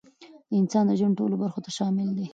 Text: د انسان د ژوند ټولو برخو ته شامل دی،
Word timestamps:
د 0.49 0.51
انسان 0.61 0.83
د 0.87 0.91
ژوند 0.99 1.17
ټولو 1.19 1.35
برخو 1.41 1.59
ته 1.65 1.71
شامل 1.77 2.07
دی، 2.17 2.25